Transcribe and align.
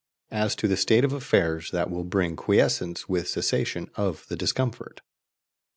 as 0.31 0.55
to 0.55 0.67
the 0.67 0.75
state 0.75 1.03
of 1.03 1.13
affairs 1.13 1.69
that 1.69 1.91
will 1.91 2.03
bring 2.03 2.35
quiescence 2.35 3.07
with 3.07 3.27
cessation 3.27 3.87
of 3.95 4.25
the 4.29 4.35
discomfort. 4.35 5.01